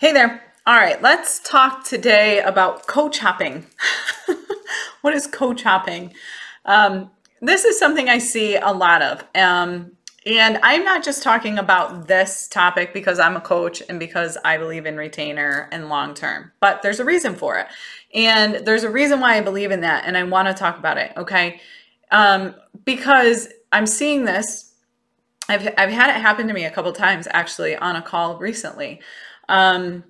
Hey 0.00 0.12
there. 0.12 0.40
All 0.64 0.76
right, 0.76 1.02
let's 1.02 1.40
talk 1.40 1.82
today 1.82 2.40
about 2.40 2.86
coach 2.86 3.18
hopping. 3.18 3.66
what 5.00 5.12
is 5.12 5.26
coach 5.26 5.64
hopping? 5.64 6.14
Um, 6.64 7.10
this 7.42 7.64
is 7.64 7.76
something 7.80 8.08
I 8.08 8.18
see 8.18 8.54
a 8.54 8.70
lot 8.70 9.02
of. 9.02 9.24
Um, 9.34 9.90
and 10.24 10.60
I'm 10.62 10.84
not 10.84 11.02
just 11.02 11.24
talking 11.24 11.58
about 11.58 12.06
this 12.06 12.46
topic 12.46 12.94
because 12.94 13.18
I'm 13.18 13.34
a 13.34 13.40
coach 13.40 13.82
and 13.88 13.98
because 13.98 14.38
I 14.44 14.56
believe 14.56 14.86
in 14.86 14.96
retainer 14.96 15.68
and 15.72 15.88
long 15.88 16.14
term, 16.14 16.52
but 16.60 16.80
there's 16.82 17.00
a 17.00 17.04
reason 17.04 17.34
for 17.34 17.58
it. 17.58 17.66
And 18.14 18.64
there's 18.64 18.84
a 18.84 18.90
reason 18.90 19.18
why 19.18 19.36
I 19.36 19.40
believe 19.40 19.72
in 19.72 19.80
that. 19.80 20.04
And 20.06 20.16
I 20.16 20.22
want 20.22 20.46
to 20.46 20.54
talk 20.54 20.78
about 20.78 20.96
it. 20.96 21.12
Okay. 21.16 21.60
Um, 22.12 22.54
because 22.84 23.48
I'm 23.72 23.88
seeing 23.88 24.26
this. 24.26 24.74
I've, 25.48 25.66
I've 25.76 25.90
had 25.90 26.10
it 26.10 26.20
happen 26.20 26.46
to 26.46 26.54
me 26.54 26.66
a 26.66 26.70
couple 26.70 26.92
times 26.92 27.26
actually 27.32 27.74
on 27.74 27.96
a 27.96 28.02
call 28.02 28.38
recently 28.38 29.00
um, 29.48 30.04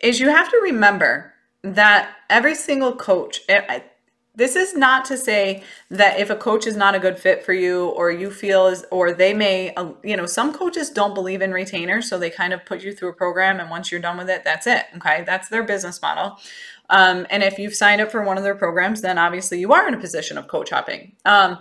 is 0.00 0.20
you 0.20 0.28
have 0.28 0.50
to 0.50 0.60
remember 0.62 1.32
that 1.62 2.16
every 2.28 2.54
single 2.54 2.94
coach, 2.94 3.40
it, 3.48 3.90
this 4.36 4.56
is 4.56 4.74
not 4.74 5.04
to 5.06 5.16
say 5.16 5.62
that 5.90 6.18
if 6.18 6.28
a 6.28 6.36
coach 6.36 6.66
is 6.66 6.76
not 6.76 6.94
a 6.94 6.98
good 6.98 7.18
fit 7.18 7.44
for 7.44 7.52
you 7.52 7.86
or 7.90 8.10
you 8.10 8.30
feel 8.30 8.74
or 8.90 9.12
they 9.12 9.32
may, 9.32 9.72
uh, 9.74 9.92
you 10.02 10.16
know, 10.16 10.26
some 10.26 10.52
coaches 10.52 10.90
don't 10.90 11.14
believe 11.14 11.40
in 11.40 11.52
retainers. 11.52 12.08
So 12.08 12.18
they 12.18 12.30
kind 12.30 12.52
of 12.52 12.64
put 12.64 12.82
you 12.82 12.92
through 12.92 13.10
a 13.10 13.14
program 13.14 13.60
and 13.60 13.70
once 13.70 13.92
you're 13.92 14.00
done 14.00 14.18
with 14.18 14.28
it, 14.28 14.42
that's 14.42 14.66
it. 14.66 14.86
Okay. 14.96 15.22
That's 15.24 15.48
their 15.48 15.62
business 15.62 16.02
model. 16.02 16.36
Um, 16.90 17.26
and 17.30 17.42
if 17.42 17.58
you've 17.58 17.74
signed 17.74 18.00
up 18.00 18.10
for 18.10 18.22
one 18.22 18.36
of 18.36 18.42
their 18.42 18.56
programs, 18.56 19.00
then 19.02 19.18
obviously 19.18 19.60
you 19.60 19.72
are 19.72 19.86
in 19.86 19.94
a 19.94 20.00
position 20.00 20.36
of 20.36 20.48
coach 20.48 20.70
hopping. 20.70 21.12
Um, 21.24 21.58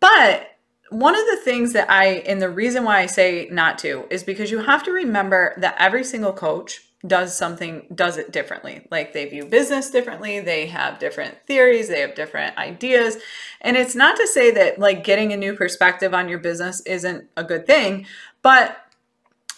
but 0.00 0.53
one 0.90 1.14
of 1.14 1.26
the 1.26 1.38
things 1.44 1.72
that 1.72 1.90
I, 1.90 2.06
and 2.26 2.40
the 2.40 2.50
reason 2.50 2.84
why 2.84 3.00
I 3.00 3.06
say 3.06 3.48
not 3.50 3.78
to, 3.78 4.06
is 4.10 4.22
because 4.22 4.50
you 4.50 4.60
have 4.60 4.82
to 4.84 4.92
remember 4.92 5.54
that 5.58 5.76
every 5.78 6.04
single 6.04 6.32
coach 6.32 6.82
does 7.06 7.36
something, 7.36 7.86
does 7.94 8.16
it 8.16 8.32
differently. 8.32 8.86
Like 8.90 9.12
they 9.12 9.28
view 9.28 9.44
business 9.44 9.90
differently, 9.90 10.40
they 10.40 10.66
have 10.66 10.98
different 10.98 11.36
theories, 11.46 11.88
they 11.88 12.00
have 12.00 12.14
different 12.14 12.56
ideas. 12.56 13.18
And 13.60 13.76
it's 13.76 13.94
not 13.94 14.16
to 14.16 14.26
say 14.26 14.50
that 14.52 14.78
like 14.78 15.04
getting 15.04 15.32
a 15.32 15.36
new 15.36 15.54
perspective 15.54 16.14
on 16.14 16.28
your 16.28 16.38
business 16.38 16.80
isn't 16.82 17.28
a 17.36 17.44
good 17.44 17.66
thing, 17.66 18.06
but 18.42 18.83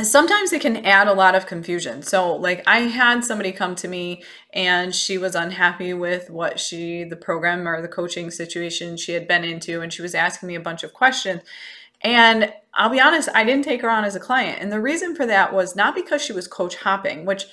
sometimes 0.03 0.53
it 0.53 0.61
can 0.61 0.85
add 0.85 1.09
a 1.09 1.15
lot 1.15 1.35
of 1.35 1.47
confusion. 1.47 2.03
So, 2.03 2.35
like, 2.35 2.63
I 2.67 2.81
had 2.81 3.25
somebody 3.25 3.53
come 3.53 3.75
to 3.77 3.89
me 3.89 4.23
and 4.53 4.95
she 4.95 5.17
was 5.17 5.35
unhappy 5.35 5.95
with 5.95 6.29
what 6.29 6.61
she, 6.61 7.05
the 7.05 7.17
program 7.17 7.67
or 7.67 7.81
the 7.81 7.89
coaching 7.89 8.31
situation 8.31 8.97
she 8.97 9.13
had 9.13 9.27
been 9.27 9.45
into, 9.45 9.81
and 9.81 9.93
she 9.93 10.03
was 10.03 10.15
asking 10.15 10.49
me 10.49 10.55
a 10.55 10.61
bunch 10.61 10.83
of 10.83 10.93
questions. 10.93 11.43
And 12.03 12.53
I'll 12.75 12.91
be 12.91 13.01
honest, 13.01 13.31
I 13.35 13.45
didn't 13.45 13.65
take 13.65 13.81
her 13.83 13.91
on 13.91 14.05
as 14.05 14.15
a 14.15 14.21
client. 14.21 14.61
And 14.61 14.71
the 14.71 14.81
reason 14.81 15.15
for 15.17 15.25
that 15.27 15.55
was 15.55 15.75
not 15.75 15.95
because 15.95 16.23
she 16.23 16.33
was 16.33 16.47
coach 16.47 16.77
hopping, 16.77 17.25
which 17.25 17.47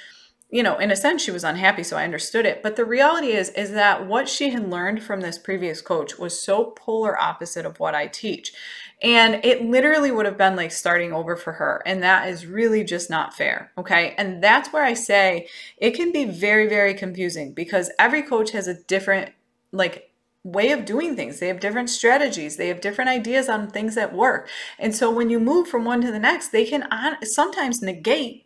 you 0.54 0.62
know, 0.62 0.78
in 0.78 0.92
a 0.92 0.96
sense, 0.96 1.24
she 1.24 1.32
was 1.32 1.44
unhappy, 1.44 1.82
so 1.82 1.98
I 1.98 2.04
understood 2.04 2.46
it. 2.46 2.62
But 2.62 2.76
the 2.76 2.86
reality 2.86 3.30
is, 3.30 3.50
is 3.50 3.72
that 3.72 4.06
what 4.06 4.30
she 4.30 4.52
had 4.52 4.70
learned 4.70 5.02
from 5.02 5.22
this 5.22 5.40
previous 5.40 5.82
coach 5.82 6.20
was 6.20 6.40
so 6.40 6.66
polar 6.78 7.20
opposite 7.20 7.66
of 7.66 7.80
what 7.80 7.96
I 7.96 8.06
teach. 8.06 8.54
And 9.02 9.44
it 9.44 9.66
literally 9.66 10.12
would 10.12 10.28
have 10.28 10.38
been 10.38 10.56
like 10.56 10.72
starting 10.72 11.12
over 11.12 11.36
for 11.36 11.54
her. 11.54 11.82
And 11.88 12.04
that 12.04 12.30
is 12.30 12.46
really 12.46 12.84
just 12.84 13.10
not 13.10 13.34
fair. 13.34 13.72
Okay. 13.80 14.14
And 14.16 14.44
that's 14.44 14.72
where 14.72 14.84
I 14.84 14.94
say 14.94 15.48
it 15.78 15.96
can 15.96 16.12
be 16.12 16.26
very, 16.26 16.70
very 16.70 16.94
confusing 16.94 17.54
because 17.54 17.90
every 17.98 18.22
coach 18.22 18.52
has 18.52 18.68
a 18.68 18.76
different, 18.76 19.32
like, 19.72 20.12
way 20.44 20.72
of 20.72 20.86
doing 20.86 21.16
things. 21.16 21.40
They 21.40 21.48
have 21.48 21.62
different 21.62 21.90
strategies. 21.90 22.58
They 22.58 22.68
have 22.68 22.80
different 22.80 23.10
ideas 23.10 23.50
on 23.50 23.72
things 23.72 23.96
that 23.96 24.14
work. 24.14 24.50
And 24.78 24.94
so 24.94 25.10
when 25.10 25.32
you 25.32 25.40
move 25.40 25.68
from 25.68 25.84
one 25.84 26.02
to 26.02 26.12
the 26.12 26.20
next, 26.20 26.50
they 26.50 26.66
can 26.66 26.88
sometimes 27.24 27.82
negate 27.82 28.43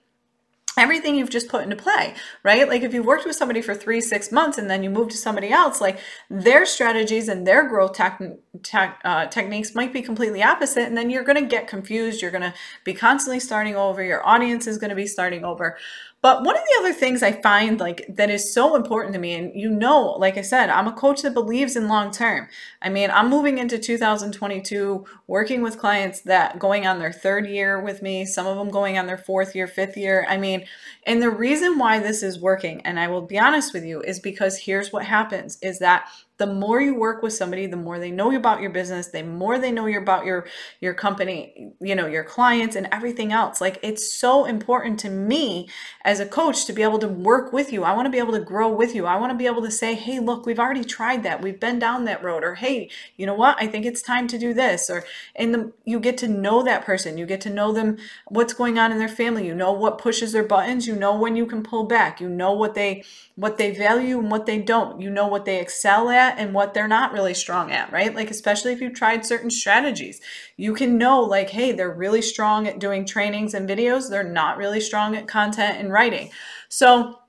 everything 0.77 1.15
you've 1.15 1.29
just 1.29 1.49
put 1.49 1.63
into 1.63 1.75
play, 1.75 2.13
right? 2.43 2.67
Like 2.67 2.83
if 2.83 2.93
you've 2.93 3.05
worked 3.05 3.25
with 3.25 3.35
somebody 3.35 3.61
for 3.61 3.75
three, 3.75 4.01
six 4.01 4.31
months 4.31 4.57
and 4.57 4.69
then 4.69 4.83
you 4.83 4.89
move 4.89 5.09
to 5.09 5.17
somebody 5.17 5.49
else, 5.49 5.81
like 5.81 5.99
their 6.29 6.65
strategies 6.65 7.27
and 7.27 7.45
their 7.45 7.67
growth 7.67 7.93
tech, 7.93 8.21
tech, 8.63 8.99
uh, 9.03 9.25
techniques 9.27 9.75
might 9.75 9.93
be 9.93 10.01
completely 10.01 10.43
opposite. 10.43 10.83
And 10.83 10.97
then 10.97 11.09
you're 11.09 11.23
going 11.23 11.41
to 11.41 11.47
get 11.47 11.67
confused. 11.67 12.21
You're 12.21 12.31
going 12.31 12.41
to 12.43 12.53
be 12.83 12.93
constantly 12.93 13.39
starting 13.39 13.75
over. 13.75 14.03
Your 14.03 14.25
audience 14.27 14.67
is 14.67 14.77
going 14.77 14.89
to 14.89 14.95
be 14.95 15.07
starting 15.07 15.43
over. 15.43 15.77
But 16.19 16.43
one 16.43 16.55
of 16.55 16.63
the 16.63 16.79
other 16.79 16.93
things 16.93 17.21
I 17.21 17.31
find 17.31 17.79
like 17.79 18.05
that 18.09 18.31
is 18.31 18.51
so 18.51 18.75
important 18.75 19.13
to 19.13 19.19
me, 19.19 19.35
and 19.35 19.51
you 19.53 19.69
know, 19.69 20.13
like 20.13 20.35
I 20.35 20.41
said, 20.41 20.69
I'm 20.69 20.87
a 20.87 20.91
coach 20.91 21.21
that 21.21 21.35
believes 21.35 21.75
in 21.75 21.87
long 21.87 22.11
term. 22.11 22.47
I 22.81 22.89
mean, 22.89 23.11
I'm 23.11 23.29
moving 23.29 23.59
into 23.59 23.77
2022 23.77 25.05
working 25.27 25.61
with 25.61 25.77
clients 25.77 26.21
that 26.21 26.57
going 26.57 26.87
on 26.87 26.97
their 26.97 27.13
third 27.13 27.47
year 27.47 27.79
with 27.79 28.01
me, 28.01 28.25
some 28.25 28.47
of 28.47 28.57
them 28.57 28.69
going 28.69 28.97
on 28.97 29.05
their 29.05 29.17
fourth 29.17 29.55
year, 29.55 29.67
fifth 29.67 29.95
year. 29.95 30.25
I 30.27 30.37
mean, 30.37 30.65
and 31.05 31.21
the 31.21 31.29
reason 31.29 31.77
why 31.77 31.99
this 31.99 32.23
is 32.23 32.39
working, 32.39 32.81
and 32.81 32.99
I 32.99 33.07
will 33.09 33.21
be 33.21 33.37
honest 33.37 33.71
with 33.71 33.85
you, 33.85 34.01
is 34.01 34.19
because 34.19 34.57
here's 34.57 34.91
what 34.91 35.05
happens 35.05 35.59
is 35.61 35.77
that 35.79 36.09
the 36.37 36.47
more 36.47 36.81
you 36.81 36.95
work 36.95 37.23
with 37.23 37.33
somebody 37.33 37.65
the 37.65 37.77
more 37.77 37.99
they 37.99 38.11
know 38.11 38.35
about 38.35 38.61
your 38.61 38.69
business 38.69 39.07
the 39.07 39.23
more 39.23 39.57
they 39.57 39.71
know 39.71 39.85
you 39.85 39.99
about 39.99 40.25
your 40.25 40.45
your 40.81 40.93
company 40.93 41.73
you 41.79 41.95
know 41.95 42.07
your 42.07 42.23
clients 42.23 42.75
and 42.75 42.87
everything 42.91 43.31
else. 43.31 43.59
Like 43.61 43.79
it's 43.81 44.11
so 44.11 44.45
important 44.45 44.99
to 45.01 45.09
me 45.09 45.69
as 46.03 46.19
a 46.19 46.25
coach 46.25 46.65
to 46.65 46.73
be 46.73 46.83
able 46.83 46.99
to 46.99 47.07
work 47.07 47.53
with 47.53 47.71
you. 47.71 47.83
I 47.83 47.93
want 47.93 48.05
to 48.05 48.09
be 48.11 48.19
able 48.19 48.33
to 48.33 48.39
grow 48.39 48.69
with 48.69 48.95
you. 48.95 49.05
I 49.05 49.17
want 49.17 49.31
to 49.31 49.37
be 49.37 49.47
able 49.47 49.63
to 49.63 49.71
say 49.71 49.95
hey 49.95 50.19
look 50.19 50.45
we've 50.45 50.59
already 50.59 50.83
tried 50.83 51.23
that. 51.23 51.41
We've 51.41 51.59
been 51.59 51.79
down 51.79 52.05
that 52.05 52.23
road 52.23 52.43
or 52.43 52.55
hey 52.55 52.89
you 53.15 53.25
know 53.25 53.33
what? 53.33 53.57
I 53.59 53.67
think 53.67 53.85
it's 53.85 54.01
time 54.01 54.27
to 54.27 54.37
do 54.37 54.53
this 54.53 54.89
or 54.89 55.03
and 55.35 55.53
the, 55.53 55.71
you 55.85 55.99
get 55.99 56.17
to 56.19 56.27
know 56.27 56.63
that 56.63 56.85
person. 56.85 57.17
You 57.17 57.25
get 57.25 57.41
to 57.41 57.49
know 57.49 57.71
them 57.71 57.97
what's 58.27 58.53
going 58.53 58.77
on 58.77 58.91
in 58.91 58.99
their 58.99 59.07
family. 59.07 59.45
You 59.45 59.55
know 59.55 59.71
what 59.71 59.97
pushes 59.97 60.31
their 60.31 60.43
buttons. 60.43 60.87
You 60.87 60.95
know 60.95 61.17
when 61.17 61.35
you 61.35 61.45
can 61.45 61.63
pull 61.63 61.85
back. 61.85 62.21
You 62.21 62.29
know 62.29 62.53
what 62.53 62.75
they 62.75 63.03
what 63.35 63.57
they 63.57 63.71
value 63.71 64.19
and 64.19 64.31
what 64.31 64.45
they 64.45 64.59
don't. 64.59 64.99
You 64.99 65.09
know 65.09 65.27
what 65.27 65.45
they 65.45 65.59
excel 65.59 66.09
at 66.09 66.26
at 66.33 66.39
and 66.39 66.53
what 66.53 66.73
they're 66.73 66.87
not 66.87 67.13
really 67.13 67.33
strong 67.33 67.71
at, 67.71 67.91
right? 67.91 68.13
Like, 68.13 68.31
especially 68.31 68.73
if 68.73 68.81
you've 68.81 68.93
tried 68.93 69.25
certain 69.25 69.49
strategies, 69.49 70.21
you 70.55 70.73
can 70.73 70.97
know, 70.97 71.21
like, 71.21 71.49
hey, 71.49 71.71
they're 71.71 71.93
really 71.93 72.21
strong 72.21 72.67
at 72.67 72.79
doing 72.79 73.05
trainings 73.05 73.53
and 73.53 73.69
videos, 73.69 74.09
they're 74.09 74.23
not 74.23 74.57
really 74.57 74.81
strong 74.81 75.15
at 75.15 75.27
content 75.27 75.79
and 75.79 75.91
writing. 75.91 76.29
So, 76.69 77.19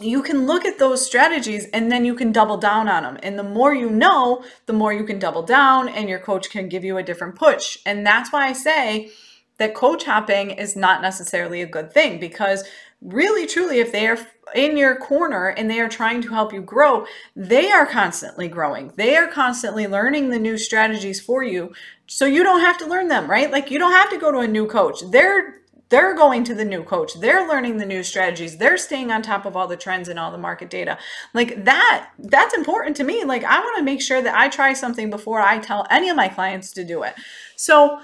you 0.00 0.22
can 0.22 0.46
look 0.46 0.64
at 0.64 0.78
those 0.78 1.04
strategies 1.04 1.66
and 1.74 1.92
then 1.92 2.06
you 2.06 2.14
can 2.14 2.32
double 2.32 2.56
down 2.56 2.88
on 2.88 3.02
them. 3.02 3.18
And 3.22 3.38
the 3.38 3.42
more 3.42 3.74
you 3.74 3.90
know, 3.90 4.42
the 4.66 4.72
more 4.72 4.92
you 4.92 5.04
can 5.04 5.18
double 5.18 5.42
down, 5.42 5.88
and 5.88 6.08
your 6.08 6.18
coach 6.18 6.50
can 6.50 6.68
give 6.68 6.84
you 6.84 6.96
a 6.96 7.02
different 7.02 7.36
push. 7.36 7.78
And 7.84 8.06
that's 8.06 8.32
why 8.32 8.46
I 8.46 8.54
say 8.54 9.10
that 9.60 9.74
coach 9.74 10.04
hopping 10.04 10.50
is 10.50 10.74
not 10.74 11.02
necessarily 11.02 11.60
a 11.60 11.66
good 11.66 11.92
thing 11.92 12.18
because 12.18 12.64
really, 13.02 13.46
truly, 13.46 13.78
if 13.78 13.92
they 13.92 14.08
are 14.08 14.18
in 14.54 14.78
your 14.78 14.96
corner 14.96 15.48
and 15.48 15.70
they 15.70 15.80
are 15.80 15.88
trying 15.88 16.22
to 16.22 16.30
help 16.30 16.50
you 16.50 16.62
grow, 16.62 17.04
they 17.36 17.70
are 17.70 17.84
constantly 17.84 18.48
growing. 18.48 18.90
They 18.96 19.16
are 19.16 19.28
constantly 19.28 19.86
learning 19.86 20.30
the 20.30 20.38
new 20.38 20.56
strategies 20.56 21.20
for 21.20 21.44
you. 21.44 21.74
So 22.06 22.24
you 22.24 22.42
don't 22.42 22.62
have 22.62 22.78
to 22.78 22.86
learn 22.86 23.08
them, 23.08 23.30
right? 23.30 23.50
Like 23.50 23.70
you 23.70 23.78
don't 23.78 23.92
have 23.92 24.08
to 24.10 24.18
go 24.18 24.32
to 24.32 24.38
a 24.38 24.48
new 24.48 24.66
coach. 24.66 25.02
They're 25.10 25.60
they're 25.90 26.14
going 26.14 26.44
to 26.44 26.54
the 26.54 26.64
new 26.64 26.84
coach. 26.84 27.14
They're 27.20 27.46
learning 27.46 27.76
the 27.76 27.84
new 27.84 28.02
strategies. 28.02 28.56
They're 28.56 28.78
staying 28.78 29.10
on 29.10 29.22
top 29.22 29.44
of 29.44 29.56
all 29.56 29.66
the 29.66 29.76
trends 29.76 30.08
and 30.08 30.20
all 30.20 30.30
the 30.30 30.38
market 30.38 30.70
data. 30.70 30.96
Like 31.34 31.64
that 31.64 32.08
that's 32.18 32.54
important 32.54 32.96
to 32.96 33.04
me. 33.04 33.24
Like 33.24 33.44
I 33.44 33.60
want 33.60 33.76
to 33.76 33.84
make 33.84 34.00
sure 34.00 34.22
that 34.22 34.34
I 34.34 34.48
try 34.48 34.72
something 34.72 35.10
before 35.10 35.42
I 35.42 35.58
tell 35.58 35.86
any 35.90 36.08
of 36.08 36.16
my 36.16 36.28
clients 36.28 36.72
to 36.72 36.84
do 36.84 37.02
it. 37.02 37.12
So 37.56 38.00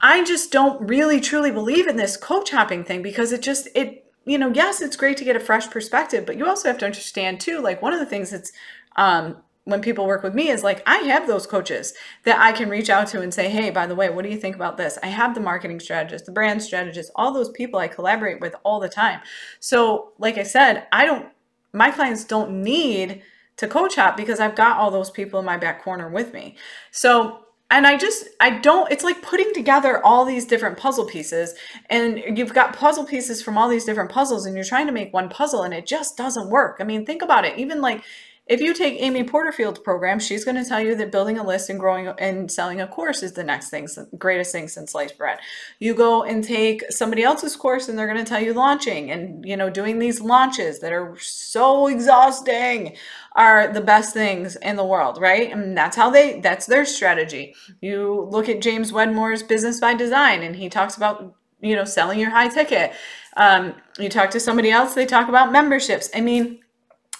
I 0.00 0.24
just 0.24 0.50
don't 0.50 0.88
really 0.88 1.20
truly 1.20 1.50
believe 1.50 1.86
in 1.86 1.96
this 1.96 2.16
coach 2.16 2.50
hopping 2.50 2.84
thing 2.84 3.02
because 3.02 3.32
it 3.32 3.42
just 3.42 3.68
it 3.74 4.06
you 4.26 4.38
know, 4.38 4.52
yes, 4.54 4.82
it's 4.82 4.96
great 4.96 5.16
to 5.16 5.24
get 5.24 5.34
a 5.34 5.40
fresh 5.40 5.68
perspective, 5.70 6.26
but 6.26 6.36
you 6.36 6.46
also 6.46 6.68
have 6.68 6.78
to 6.78 6.86
understand 6.86 7.40
too, 7.40 7.58
like 7.60 7.80
one 7.80 7.92
of 7.92 7.98
the 7.98 8.06
things 8.06 8.30
that's 8.30 8.52
um, 8.96 9.38
when 9.64 9.80
people 9.80 10.06
work 10.06 10.22
with 10.22 10.34
me 10.34 10.48
is 10.50 10.62
like 10.62 10.82
I 10.86 10.98
have 10.98 11.26
those 11.26 11.46
coaches 11.46 11.94
that 12.24 12.38
I 12.38 12.52
can 12.52 12.68
reach 12.68 12.90
out 12.90 13.06
to 13.08 13.22
and 13.22 13.32
say, 13.32 13.48
hey, 13.48 13.70
by 13.70 13.86
the 13.86 13.94
way, 13.94 14.10
what 14.10 14.24
do 14.24 14.30
you 14.30 14.36
think 14.36 14.56
about 14.56 14.76
this? 14.76 14.98
I 15.02 15.06
have 15.06 15.34
the 15.34 15.40
marketing 15.40 15.80
strategist, 15.80 16.26
the 16.26 16.32
brand 16.32 16.62
strategist, 16.62 17.10
all 17.14 17.32
those 17.32 17.50
people 17.50 17.80
I 17.80 17.88
collaborate 17.88 18.40
with 18.40 18.54
all 18.62 18.80
the 18.80 18.88
time. 18.88 19.20
So, 19.58 20.12
like 20.18 20.38
I 20.38 20.42
said, 20.42 20.86
I 20.92 21.06
don't 21.06 21.28
my 21.72 21.90
clients 21.90 22.24
don't 22.24 22.62
need 22.62 23.22
to 23.56 23.68
coach 23.68 23.96
hop 23.96 24.16
because 24.16 24.40
I've 24.40 24.56
got 24.56 24.78
all 24.78 24.90
those 24.90 25.10
people 25.10 25.38
in 25.38 25.46
my 25.46 25.56
back 25.56 25.82
corner 25.82 26.08
with 26.08 26.32
me. 26.32 26.56
So 26.90 27.44
and 27.70 27.86
I 27.86 27.96
just 27.96 28.28
I 28.40 28.50
don't 28.50 28.90
it's 28.90 29.04
like 29.04 29.22
putting 29.22 29.52
together 29.54 30.04
all 30.04 30.24
these 30.24 30.44
different 30.44 30.76
puzzle 30.76 31.06
pieces 31.06 31.54
and 31.88 32.18
you've 32.36 32.52
got 32.52 32.76
puzzle 32.76 33.04
pieces 33.04 33.42
from 33.42 33.56
all 33.56 33.68
these 33.68 33.84
different 33.84 34.10
puzzles 34.10 34.46
and 34.46 34.54
you're 34.54 34.64
trying 34.64 34.86
to 34.86 34.92
make 34.92 35.12
one 35.12 35.28
puzzle 35.28 35.62
and 35.62 35.72
it 35.72 35.86
just 35.86 36.16
doesn't 36.16 36.50
work. 36.50 36.78
I 36.80 36.84
mean, 36.84 37.06
think 37.06 37.22
about 37.22 37.44
it. 37.44 37.58
Even 37.58 37.80
like 37.80 38.02
if 38.46 38.60
you 38.60 38.74
take 38.74 39.00
Amy 39.00 39.22
Porterfield's 39.22 39.78
program, 39.78 40.18
she's 40.18 40.44
going 40.44 40.56
to 40.56 40.68
tell 40.68 40.80
you 40.80 40.96
that 40.96 41.12
building 41.12 41.38
a 41.38 41.46
list 41.46 41.70
and 41.70 41.78
growing 41.78 42.08
and 42.18 42.50
selling 42.50 42.80
a 42.80 42.86
course 42.88 43.22
is 43.22 43.32
the 43.32 43.44
next 43.44 43.70
thing, 43.70 43.86
greatest 44.18 44.50
thing 44.50 44.66
since 44.66 44.90
sliced 44.90 45.16
bread. 45.16 45.38
You 45.78 45.94
go 45.94 46.24
and 46.24 46.42
take 46.42 46.90
somebody 46.90 47.22
else's 47.22 47.54
course 47.54 47.88
and 47.88 47.96
they're 47.96 48.08
going 48.08 48.18
to 48.18 48.28
tell 48.28 48.42
you 48.42 48.52
launching 48.52 49.10
and, 49.12 49.44
you 49.44 49.56
know, 49.56 49.70
doing 49.70 50.00
these 50.00 50.20
launches 50.20 50.80
that 50.80 50.92
are 50.92 51.16
so 51.20 51.86
exhausting 51.86 52.96
are 53.36 53.72
the 53.72 53.80
best 53.80 54.12
things 54.14 54.56
in 54.56 54.74
the 54.74 54.84
world, 54.84 55.20
right? 55.20 55.52
And 55.52 55.76
that's 55.76 55.96
how 55.96 56.10
they, 56.10 56.40
that's 56.40 56.66
their 56.66 56.84
strategy. 56.84 57.54
You 57.80 58.26
look 58.30 58.48
at 58.48 58.60
James 58.60 58.92
Wedmore's 58.92 59.44
Business 59.44 59.78
by 59.78 59.94
Design 59.94 60.42
and 60.42 60.56
he 60.56 60.68
talks 60.68 60.96
about 60.96 61.36
you 61.62 61.76
know 61.76 61.84
selling 61.84 62.18
your 62.18 62.30
high 62.30 62.48
ticket 62.48 62.92
um, 63.36 63.74
you 63.98 64.08
talk 64.08 64.30
to 64.30 64.40
somebody 64.40 64.70
else 64.70 64.94
they 64.94 65.04
talk 65.04 65.28
about 65.28 65.52
memberships 65.52 66.08
i 66.14 66.20
mean 66.22 66.58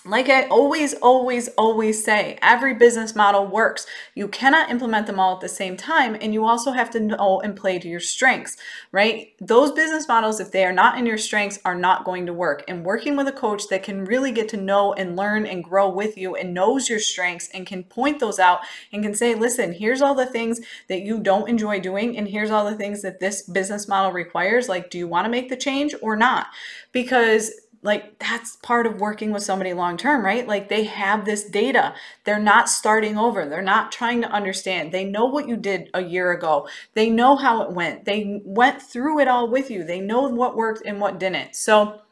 like 0.06 0.30
I 0.30 0.46
always, 0.46 0.94
always, 0.94 1.48
always 1.58 2.02
say, 2.02 2.38
every 2.40 2.72
business 2.74 3.14
model 3.14 3.46
works. 3.46 3.86
You 4.14 4.28
cannot 4.28 4.70
implement 4.70 5.06
them 5.06 5.20
all 5.20 5.34
at 5.34 5.40
the 5.40 5.48
same 5.48 5.76
time, 5.76 6.16
and 6.18 6.32
you 6.32 6.46
also 6.46 6.72
have 6.72 6.90
to 6.92 7.00
know 7.00 7.40
and 7.40 7.54
play 7.54 7.78
to 7.78 7.88
your 7.88 8.00
strengths, 8.00 8.56
right? 8.92 9.34
Those 9.40 9.72
business 9.72 10.08
models, 10.08 10.40
if 10.40 10.52
they 10.52 10.64
are 10.64 10.72
not 10.72 10.98
in 10.98 11.04
your 11.04 11.18
strengths, 11.18 11.58
are 11.66 11.74
not 11.74 12.04
going 12.04 12.24
to 12.26 12.32
work. 12.32 12.64
And 12.66 12.84
working 12.84 13.14
with 13.14 13.28
a 13.28 13.32
coach 13.32 13.68
that 13.68 13.82
can 13.82 14.06
really 14.06 14.32
get 14.32 14.48
to 14.50 14.56
know 14.56 14.94
and 14.94 15.16
learn 15.16 15.44
and 15.44 15.62
grow 15.62 15.90
with 15.90 16.16
you 16.16 16.34
and 16.34 16.54
knows 16.54 16.88
your 16.88 16.98
strengths 16.98 17.50
and 17.52 17.66
can 17.66 17.84
point 17.84 18.20
those 18.20 18.38
out 18.38 18.60
and 18.92 19.02
can 19.02 19.14
say, 19.14 19.34
listen, 19.34 19.74
here's 19.74 20.00
all 20.00 20.14
the 20.14 20.24
things 20.24 20.60
that 20.88 21.02
you 21.02 21.20
don't 21.20 21.48
enjoy 21.48 21.78
doing, 21.78 22.16
and 22.16 22.26
here's 22.26 22.50
all 22.50 22.64
the 22.64 22.76
things 22.76 23.02
that 23.02 23.20
this 23.20 23.42
business 23.42 23.86
model 23.86 24.12
requires. 24.12 24.66
Like, 24.66 24.88
do 24.88 24.96
you 24.96 25.08
want 25.08 25.26
to 25.26 25.30
make 25.30 25.50
the 25.50 25.56
change 25.56 25.94
or 26.00 26.16
not? 26.16 26.46
Because 26.92 27.50
like 27.82 28.18
that's 28.18 28.56
part 28.56 28.86
of 28.86 29.00
working 29.00 29.32
with 29.32 29.42
somebody 29.42 29.72
long 29.72 29.96
term, 29.96 30.24
right? 30.24 30.46
Like 30.46 30.68
they 30.68 30.84
have 30.84 31.24
this 31.24 31.44
data. 31.44 31.94
They're 32.24 32.38
not 32.38 32.68
starting 32.68 33.16
over. 33.16 33.48
They're 33.48 33.62
not 33.62 33.90
trying 33.90 34.20
to 34.22 34.30
understand. 34.30 34.92
They 34.92 35.04
know 35.04 35.24
what 35.26 35.48
you 35.48 35.56
did 35.56 35.88
a 35.94 36.02
year 36.02 36.32
ago. 36.32 36.68
They 36.94 37.08
know 37.08 37.36
how 37.36 37.62
it 37.62 37.72
went. 37.72 38.04
They 38.04 38.42
went 38.44 38.82
through 38.82 39.20
it 39.20 39.28
all 39.28 39.48
with 39.48 39.70
you. 39.70 39.82
They 39.82 40.00
know 40.00 40.28
what 40.28 40.56
worked 40.56 40.82
and 40.84 41.00
what 41.00 41.18
didn't. 41.18 41.56
So 41.56 42.02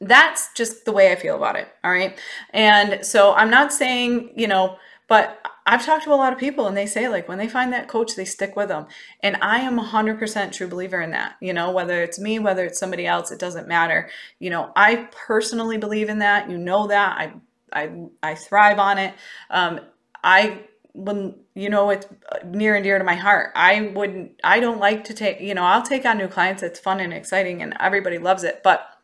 that's 0.00 0.52
just 0.54 0.84
the 0.84 0.92
way 0.92 1.10
I 1.10 1.16
feel 1.16 1.36
about 1.36 1.56
it. 1.56 1.68
All 1.82 1.90
right. 1.90 2.16
And 2.50 3.04
so 3.04 3.34
I'm 3.34 3.50
not 3.50 3.72
saying, 3.72 4.32
you 4.36 4.46
know, 4.46 4.76
but 5.08 5.40
I've 5.66 5.84
talked 5.84 6.04
to 6.04 6.12
a 6.12 6.16
lot 6.16 6.32
of 6.32 6.38
people 6.38 6.66
and 6.66 6.76
they 6.76 6.86
say 6.86 7.08
like 7.08 7.28
when 7.28 7.38
they 7.38 7.48
find 7.48 7.72
that 7.72 7.88
coach, 7.88 8.14
they 8.14 8.24
stick 8.24 8.56
with 8.56 8.68
them. 8.68 8.86
And 9.22 9.36
I 9.42 9.60
am 9.60 9.78
100% 9.78 10.52
true 10.52 10.68
believer 10.68 11.00
in 11.00 11.10
that. 11.10 11.36
You 11.40 11.52
know, 11.52 11.70
whether 11.70 12.02
it's 12.02 12.18
me, 12.18 12.38
whether 12.38 12.64
it's 12.64 12.78
somebody 12.78 13.06
else, 13.06 13.30
it 13.30 13.38
doesn't 13.38 13.68
matter. 13.68 14.08
You 14.38 14.48
know, 14.48 14.72
I 14.76 15.08
personally 15.26 15.76
believe 15.76 16.08
in 16.08 16.20
that. 16.20 16.48
You 16.48 16.56
know 16.56 16.86
that. 16.86 17.18
I 17.18 17.32
I 17.70 17.90
I 18.22 18.34
thrive 18.34 18.78
on 18.78 18.96
it. 18.96 19.14
Um 19.50 19.80
I 20.24 20.60
when 20.92 21.34
you 21.54 21.68
know 21.68 21.90
it's 21.90 22.06
near 22.44 22.74
and 22.74 22.82
dear 22.82 22.98
to 22.98 23.04
my 23.04 23.14
heart. 23.14 23.52
I 23.54 23.92
wouldn't 23.94 24.40
I 24.42 24.60
don't 24.60 24.78
like 24.78 25.04
to 25.04 25.14
take, 25.14 25.40
you 25.40 25.54
know, 25.54 25.64
I'll 25.64 25.82
take 25.82 26.06
on 26.06 26.16
new 26.16 26.28
clients. 26.28 26.62
It's 26.62 26.80
fun 26.80 27.00
and 27.00 27.12
exciting 27.12 27.62
and 27.62 27.74
everybody 27.78 28.16
loves 28.16 28.42
it, 28.42 28.62
but 28.62 28.97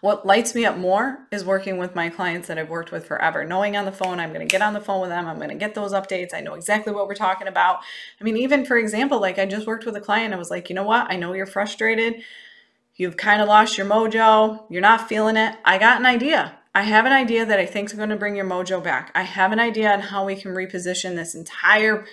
what 0.00 0.26
lights 0.26 0.54
me 0.54 0.64
up 0.64 0.76
more 0.76 1.26
is 1.32 1.44
working 1.44 1.78
with 1.78 1.94
my 1.94 2.08
clients 2.08 2.48
that 2.48 2.58
I've 2.58 2.68
worked 2.68 2.92
with 2.92 3.06
forever, 3.06 3.44
knowing 3.44 3.76
on 3.76 3.84
the 3.84 3.92
phone, 3.92 4.20
I'm 4.20 4.32
going 4.32 4.46
to 4.46 4.50
get 4.50 4.62
on 4.62 4.74
the 4.74 4.80
phone 4.80 5.00
with 5.00 5.10
them. 5.10 5.26
I'm 5.26 5.36
going 5.36 5.48
to 5.48 5.54
get 5.54 5.74
those 5.74 5.92
updates. 5.92 6.34
I 6.34 6.40
know 6.40 6.54
exactly 6.54 6.92
what 6.92 7.08
we're 7.08 7.14
talking 7.14 7.48
about. 7.48 7.80
I 8.20 8.24
mean, 8.24 8.36
even 8.36 8.64
for 8.64 8.76
example, 8.76 9.20
like 9.20 9.38
I 9.38 9.46
just 9.46 9.66
worked 9.66 9.86
with 9.86 9.96
a 9.96 10.00
client. 10.00 10.34
I 10.34 10.36
was 10.36 10.50
like, 10.50 10.68
you 10.68 10.74
know 10.74 10.84
what? 10.84 11.10
I 11.10 11.16
know 11.16 11.32
you're 11.32 11.46
frustrated. 11.46 12.22
You've 12.94 13.16
kind 13.16 13.42
of 13.42 13.48
lost 13.48 13.76
your 13.76 13.86
mojo. 13.86 14.64
You're 14.70 14.80
not 14.80 15.08
feeling 15.08 15.36
it. 15.36 15.56
I 15.64 15.78
got 15.78 16.00
an 16.00 16.06
idea. 16.06 16.58
I 16.74 16.82
have 16.82 17.06
an 17.06 17.12
idea 17.12 17.46
that 17.46 17.58
I 17.58 17.64
think 17.64 17.90
is 17.90 17.96
going 17.96 18.10
to 18.10 18.16
bring 18.16 18.36
your 18.36 18.44
mojo 18.44 18.84
back. 18.84 19.10
I 19.14 19.22
have 19.22 19.50
an 19.50 19.58
idea 19.58 19.90
on 19.92 20.00
how 20.00 20.26
we 20.26 20.36
can 20.36 20.52
reposition 20.54 21.14
this 21.14 21.34
entire 21.34 22.06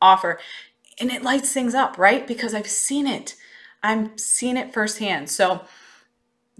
offer. 0.00 0.38
And 1.00 1.10
it 1.10 1.22
lights 1.22 1.52
things 1.52 1.74
up, 1.74 1.96
right? 1.96 2.26
Because 2.26 2.54
I've 2.54 2.68
seen 2.68 3.06
it. 3.06 3.34
I'm 3.82 4.16
seeing 4.18 4.56
it 4.56 4.74
firsthand. 4.74 5.30
So, 5.30 5.64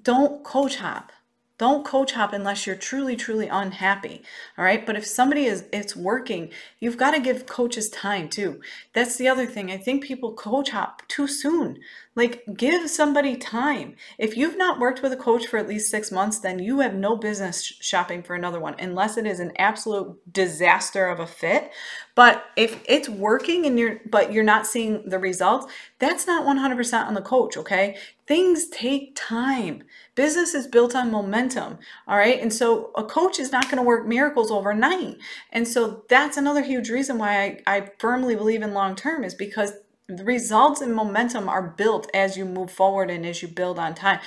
don't 0.02 0.44
coach 0.44 0.76
hop. 0.76 1.12
Don't 1.56 1.84
coach 1.84 2.12
hop 2.12 2.32
unless 2.32 2.66
you're 2.66 2.74
truly, 2.74 3.14
truly 3.14 3.46
unhappy. 3.46 4.22
All 4.58 4.64
right. 4.64 4.84
But 4.84 4.96
if 4.96 5.06
somebody 5.06 5.44
is, 5.44 5.64
it's 5.72 5.94
working, 5.94 6.50
you've 6.80 6.96
got 6.96 7.12
to 7.12 7.20
give 7.20 7.46
coaches 7.46 7.88
time 7.88 8.28
too. 8.28 8.60
That's 8.92 9.16
the 9.16 9.28
other 9.28 9.46
thing. 9.46 9.70
I 9.70 9.76
think 9.76 10.02
people 10.02 10.32
coach 10.34 10.70
hop 10.70 11.06
too 11.06 11.28
soon. 11.28 11.78
Like, 12.16 12.44
give 12.56 12.88
somebody 12.90 13.36
time. 13.36 13.96
If 14.18 14.36
you've 14.36 14.56
not 14.56 14.78
worked 14.78 15.02
with 15.02 15.12
a 15.12 15.16
coach 15.16 15.46
for 15.46 15.58
at 15.58 15.68
least 15.68 15.90
six 15.90 16.12
months, 16.12 16.38
then 16.38 16.60
you 16.60 16.78
have 16.80 16.94
no 16.94 17.16
business 17.16 17.62
shopping 17.62 18.22
for 18.22 18.34
another 18.34 18.60
one 18.60 18.76
unless 18.78 19.16
it 19.16 19.26
is 19.26 19.40
an 19.40 19.52
absolute 19.56 20.16
disaster 20.32 21.06
of 21.06 21.18
a 21.18 21.26
fit. 21.26 21.72
But 22.14 22.44
if 22.56 22.82
it's 22.88 23.08
working 23.08 23.66
and 23.66 23.78
you're, 23.78 24.00
but 24.06 24.32
you're 24.32 24.44
not 24.44 24.66
seeing 24.66 25.08
the 25.08 25.18
results, 25.18 25.72
that's 25.98 26.26
not 26.26 26.46
100% 26.46 27.06
on 27.06 27.14
the 27.14 27.22
coach. 27.22 27.56
Okay. 27.56 27.96
Things 28.26 28.68
take 28.68 29.12
time. 29.14 29.82
Business 30.14 30.54
is 30.54 30.66
built 30.66 30.94
on 30.94 31.10
momentum. 31.10 31.78
All 32.08 32.16
right. 32.16 32.40
And 32.40 32.52
so 32.52 32.90
a 32.96 33.04
coach 33.04 33.38
is 33.38 33.52
not 33.52 33.64
going 33.64 33.76
to 33.76 33.82
work 33.82 34.06
miracles 34.06 34.50
overnight. 34.50 35.18
And 35.52 35.68
so 35.68 36.04
that's 36.08 36.38
another 36.38 36.62
huge 36.62 36.88
reason 36.88 37.18
why 37.18 37.62
I, 37.66 37.76
I 37.76 37.90
firmly 37.98 38.34
believe 38.34 38.62
in 38.62 38.72
long 38.72 38.96
term 38.96 39.24
is 39.24 39.34
because 39.34 39.72
the 40.08 40.24
results 40.24 40.80
and 40.80 40.94
momentum 40.94 41.48
are 41.48 41.74
built 41.76 42.10
as 42.14 42.36
you 42.36 42.44
move 42.44 42.70
forward 42.70 43.10
and 43.10 43.26
as 43.26 43.42
you 43.42 43.48
build 43.48 43.78
on 43.78 43.94
time. 43.94 44.20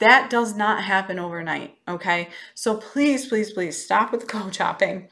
That 0.00 0.30
does 0.30 0.56
not 0.56 0.82
happen 0.82 1.18
overnight. 1.20 1.76
Okay. 1.86 2.30
So 2.54 2.76
please, 2.76 3.26
please, 3.26 3.52
please 3.52 3.82
stop 3.82 4.10
with 4.10 4.26
coach 4.26 4.58
hopping. 4.58 5.08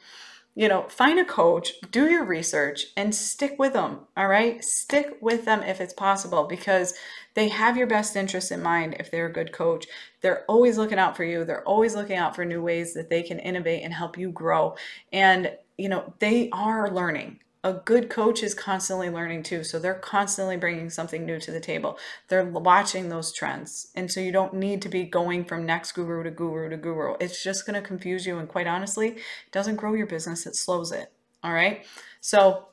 You 0.55 0.67
know, 0.67 0.83
find 0.87 1.17
a 1.17 1.25
coach, 1.25 1.73
do 1.89 2.07
your 2.07 2.23
research, 2.23 2.87
and 2.95 3.15
stick 3.15 3.55
with 3.57 3.73
them. 3.73 4.01
All 4.15 4.27
right. 4.27 4.63
Stick 4.63 5.17
with 5.19 5.45
them 5.45 5.63
if 5.63 5.81
it's 5.81 5.93
possible 5.93 6.43
because 6.43 6.93
they 7.33 7.49
have 7.49 7.77
your 7.77 7.87
best 7.87 8.15
interest 8.15 8.51
in 8.51 8.61
mind 8.61 8.95
if 8.99 9.09
they're 9.09 9.27
a 9.27 9.33
good 9.33 9.51
coach. 9.51 9.87
They're 10.21 10.45
always 10.45 10.77
looking 10.77 10.99
out 10.99 11.17
for 11.17 11.23
you. 11.23 11.45
They're 11.45 11.67
always 11.67 11.95
looking 11.95 12.17
out 12.17 12.35
for 12.35 12.45
new 12.45 12.61
ways 12.61 12.93
that 12.93 13.09
they 13.09 13.23
can 13.23 13.39
innovate 13.39 13.83
and 13.83 13.93
help 13.93 14.17
you 14.17 14.31
grow. 14.31 14.75
And, 15.11 15.51
you 15.77 15.89
know, 15.89 16.13
they 16.19 16.49
are 16.51 16.91
learning 16.91 17.39
a 17.63 17.73
good 17.73 18.09
coach 18.09 18.43
is 18.43 18.53
constantly 18.53 19.09
learning 19.09 19.43
too. 19.43 19.63
So 19.63 19.79
they're 19.79 19.93
constantly 19.93 20.57
bringing 20.57 20.89
something 20.89 21.25
new 21.25 21.39
to 21.39 21.51
the 21.51 21.61
table. 21.61 21.97
They're 22.27 22.43
watching 22.43 23.07
those 23.07 23.31
trends. 23.31 23.87
And 23.95 24.11
so 24.11 24.19
you 24.19 24.33
don't 24.33 24.55
need 24.55 24.81
to 24.81 24.89
be 24.89 25.05
going 25.05 25.45
from 25.45 25.65
next 25.65 25.93
guru 25.93 26.23
to 26.23 26.31
guru 26.31 26.69
to 26.69 26.77
guru. 26.77 27.15
It's 27.21 27.41
just 27.41 27.65
going 27.65 27.81
to 27.81 27.87
confuse 27.87 28.25
you. 28.25 28.37
And 28.37 28.49
quite 28.49 28.67
honestly, 28.67 29.09
it 29.09 29.51
doesn't 29.51 29.77
grow 29.77 29.93
your 29.93 30.07
business, 30.07 30.45
it 30.45 30.55
slows 30.55 30.91
it. 30.91 31.11
All 31.41 31.53
right. 31.53 31.85
So 32.19 32.67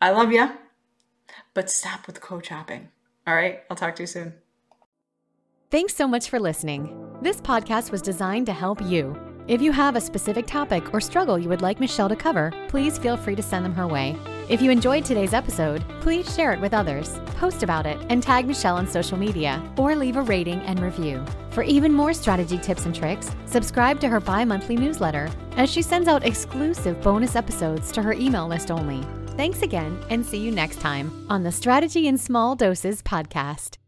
I 0.00 0.10
love 0.10 0.32
you, 0.32 0.52
but 1.52 1.70
stop 1.70 2.06
with 2.06 2.20
coach 2.20 2.48
hopping. 2.48 2.88
All 3.26 3.34
right. 3.34 3.62
I'll 3.70 3.76
talk 3.76 3.96
to 3.96 4.02
you 4.02 4.06
soon. 4.06 4.34
Thanks 5.70 5.94
so 5.94 6.06
much 6.06 6.28
for 6.28 6.38
listening. 6.38 7.00
This 7.20 7.40
podcast 7.40 7.90
was 7.90 8.02
designed 8.02 8.46
to 8.46 8.52
help 8.52 8.82
you. 8.82 9.18
If 9.46 9.60
you 9.60 9.72
have 9.72 9.96
a 9.96 10.00
specific 10.00 10.46
topic 10.46 10.94
or 10.94 11.00
struggle 11.00 11.38
you 11.38 11.48
would 11.48 11.62
like 11.62 11.80
Michelle 11.80 12.08
to 12.08 12.16
cover, 12.16 12.52
please 12.68 12.96
feel 12.96 13.16
free 13.16 13.34
to 13.34 13.42
send 13.42 13.64
them 13.64 13.74
her 13.74 13.86
way. 13.86 14.16
If 14.48 14.62
you 14.62 14.70
enjoyed 14.70 15.04
today's 15.04 15.34
episode, 15.34 15.82
please 16.00 16.34
share 16.34 16.52
it 16.52 16.60
with 16.60 16.74
others, 16.74 17.18
post 17.36 17.62
about 17.62 17.86
it, 17.86 17.98
and 18.08 18.22
tag 18.22 18.46
Michelle 18.46 18.76
on 18.76 18.86
social 18.86 19.18
media, 19.18 19.62
or 19.76 19.96
leave 19.96 20.16
a 20.16 20.22
rating 20.22 20.60
and 20.60 20.80
review. 20.80 21.24
For 21.50 21.62
even 21.62 21.92
more 21.92 22.12
strategy 22.12 22.58
tips 22.58 22.84
and 22.84 22.94
tricks, 22.94 23.34
subscribe 23.46 24.00
to 24.00 24.08
her 24.08 24.20
bi 24.20 24.44
monthly 24.44 24.76
newsletter, 24.76 25.30
as 25.56 25.70
she 25.70 25.82
sends 25.82 26.08
out 26.08 26.26
exclusive 26.26 27.00
bonus 27.00 27.36
episodes 27.36 27.90
to 27.92 28.02
her 28.02 28.12
email 28.12 28.46
list 28.46 28.70
only. 28.70 29.06
Thanks 29.36 29.62
again, 29.62 29.98
and 30.10 30.24
see 30.24 30.38
you 30.38 30.52
next 30.52 30.80
time 30.80 31.26
on 31.28 31.42
the 31.42 31.50
Strategy 31.50 32.06
in 32.06 32.18
Small 32.18 32.54
Doses 32.54 33.02
podcast. 33.02 33.78